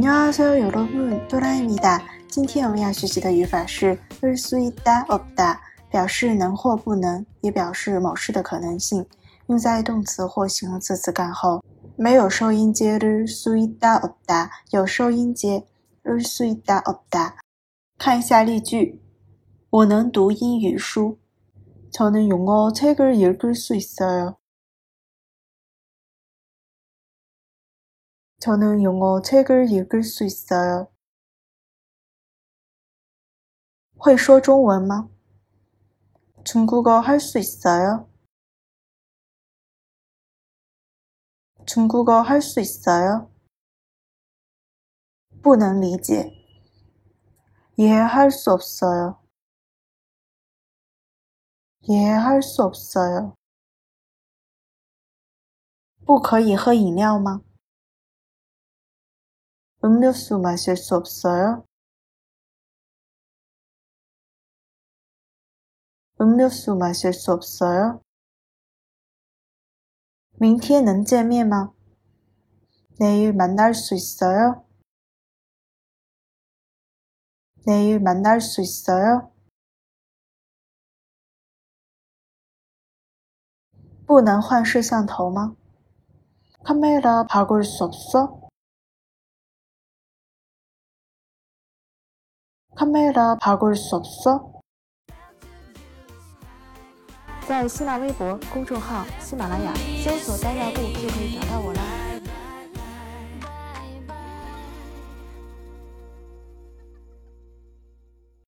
[0.00, 2.02] 안녕하세요 여러분, 또라입니다.
[2.28, 5.58] 今天我们要学习的语法是 을수 있다, 없다，
[5.90, 9.06] 表示能或不能，也表示某事的可能性。
[9.46, 11.62] 用在动词或形容词词干后，
[11.96, 15.64] 没有收音节的수있다없 다， 有收音节
[16.04, 17.34] 을수있다없 다。
[17.98, 19.00] 看一下例句：
[19.70, 21.18] 我能读英语书。
[21.92, 24.34] 저는영어책을읽을수있어요
[28.40, 30.88] 저는 영어 책을 읽을 수 있어요.
[33.98, 35.08] 会说中文吗?
[36.44, 38.08] 중국어 할 수 있어요?
[41.66, 43.30] 중국어 할 수 있어요?
[45.42, 46.32] 不能理解.
[47.76, 49.20] 이해할 수 없어요.
[51.82, 53.34] 이해할 수 없어요.
[56.04, 57.42] 不可以喝饮料吗?
[59.84, 61.64] 음료수 마실 수 없어요?
[66.20, 68.00] 음료수 마실 수 없어요?
[70.38, 71.72] 明天能见面吗?
[72.98, 74.64] 내일 만날 수 있어요?
[77.66, 79.30] 내일 만날 수 있어요?
[84.06, 85.56] 不能换摄像头吗?
[86.62, 88.39] 카메라 바꿀 수 없어?
[92.74, 94.56] 카메라 바꿀 수 없어?
[97.46, 99.72] 在新浪微博公众号“喜马拉雅”
[100.04, 101.79] 搜索“单药布”就可以找到我啦。